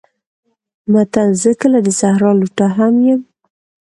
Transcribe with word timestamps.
متل: 0.91 1.29
زه 1.41 1.51
که 1.59 1.67
د 1.85 1.87
صحرا 1.99 2.31
لوټه 2.39 2.67
هم 2.77 2.93
یم 3.07 3.21